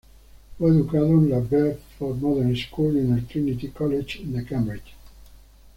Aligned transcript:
Fue 0.57 0.71
educado 0.71 1.09
en 1.09 1.29
la 1.29 1.37
Bedford 1.39 2.17
Modern 2.19 2.55
School, 2.55 2.95
y 2.97 2.99
en 3.01 3.15
la 3.15 3.21
Trinity 3.21 3.67
College, 3.67 4.23
Cambridge. 4.49 4.95